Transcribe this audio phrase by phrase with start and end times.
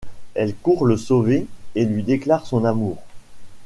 [0.33, 1.45] Elle court le sauver
[1.75, 2.97] et lui déclare son amour.